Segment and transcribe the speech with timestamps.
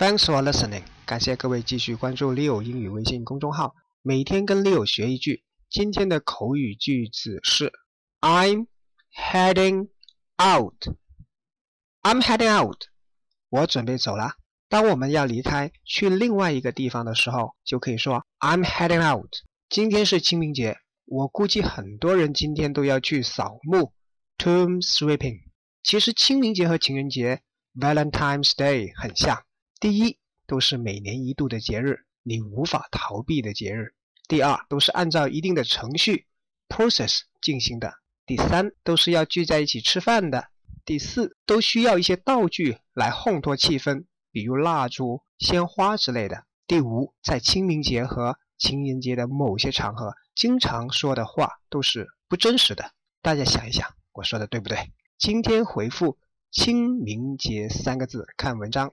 [0.00, 5.44] Thanks for listening，感谢各位继续关注 Leo 英语微信公众号，每天跟 Leo 学一句。
[5.68, 7.70] 今天的口语句子是
[8.22, 8.68] I'm
[9.14, 9.88] heading
[10.38, 10.96] out。
[12.00, 12.84] I'm heading out，
[13.50, 14.36] 我准备走了。
[14.70, 19.30] 当我们要离开去另外一个地方的时候，就可以说 I'm heading out。
[19.68, 23.92] 今天是清明节，我估计很多人今天都要去扫墓
[24.38, 25.40] （tomb sweeping）。
[25.82, 27.42] 其实清明节和情人节
[27.78, 29.42] （Valentine's Day） 很像。
[29.80, 33.94] 第一，都是每年一度的节日，你无法逃避的节日。
[34.28, 36.26] 第二，都是按照一定的程序
[36.68, 37.94] process 进行的。
[38.26, 40.48] 第三，都是要聚在一起吃饭的。
[40.84, 46.44] 第四，都需要一些道具来烘托气氛，比如蜡烛、鲜花之类的。
[46.66, 52.92] 第五，在清明节和情人节的某些场合，经常说的话都是不真实的。
[53.22, 54.92] 大家想一想，我说的对不对？
[55.16, 56.18] 今天回复
[56.52, 58.92] “清明节”三个字看文章。